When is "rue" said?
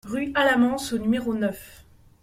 0.03-0.31